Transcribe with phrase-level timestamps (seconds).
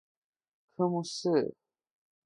[0.75, 1.53] 科目四